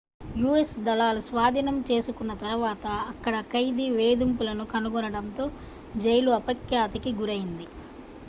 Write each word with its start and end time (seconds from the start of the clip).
u.s. 0.43 0.69
దళాలు 0.79 1.19
స్వాధీనం 1.25 1.75
చేసుకున్న 1.89 2.33
తరువాత 2.35 2.81
అక్కడ 3.11 3.35
ఖైదీ 3.51 3.85
వేధింపులను 3.91 4.65
కనుగొనడంతో 4.67 5.45
జైలు 5.97 6.33
అపఖ్యాతి 6.39 7.01
కి 7.01 7.13
గురయింది 7.21 7.67